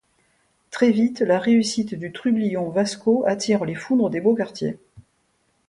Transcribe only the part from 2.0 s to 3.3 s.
trublion Vasco